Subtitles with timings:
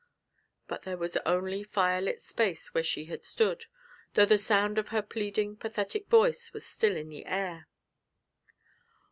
[0.67, 3.67] But there was only firelit space where she had stood,
[4.15, 7.67] though the sound of her pleading, pathetic voice was still in the air.